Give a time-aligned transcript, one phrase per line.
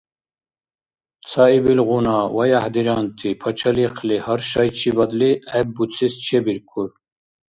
[1.29, 6.89] Цаибилгъуна, ваяхӀ диранти пачалихъли гьар шайчибадли гӀеббурцес чебиркур.